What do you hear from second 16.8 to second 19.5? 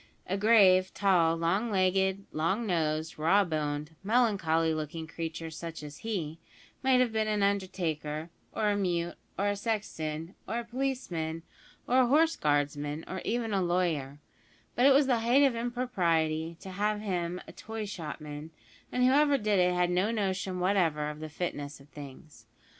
made him a toy shopman, and whoever